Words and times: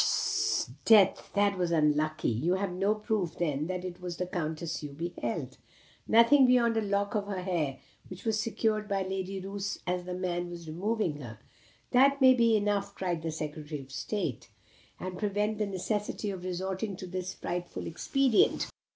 "'Sdeath! 0.03 1.31
that 1.33 1.55
was 1.59 1.69
unlucky. 1.69 2.31
You 2.31 2.55
have 2.55 2.71
no 2.73 2.95
proof 2.95 3.37
then 3.37 3.67
that 3.67 3.85
it 3.85 4.01
was 4.01 4.17
the 4.17 4.25
Countess 4.25 4.81
you 4.81 4.89
beheld?" 4.93 5.59
"Nothing 6.07 6.47
beyond 6.47 6.75
a 6.75 6.81
lock 6.81 7.13
of 7.13 7.27
her 7.27 7.43
hair, 7.43 7.77
which 8.07 8.25
was 8.25 8.39
secured 8.39 8.87
by 8.87 9.03
Lady 9.03 9.39
Roos 9.39 9.77
as 9.85 10.05
the 10.05 10.15
man 10.15 10.49
was 10.49 10.67
removing 10.67 11.17
her." 11.17 11.37
"That 11.91 12.19
may 12.19 12.33
be 12.33 12.57
enough," 12.57 12.95
cried 12.95 13.21
the 13.21 13.29
Secretary 13.29 13.79
of 13.83 13.91
State; 13.91 14.49
"and 14.99 15.19
prevent 15.19 15.59
the 15.59 15.67
necessity 15.67 16.31
of 16.31 16.43
resorting 16.45 16.95
to 16.95 17.05
this 17.05 17.35
frightful 17.35 17.85
expedient. 17.85 18.71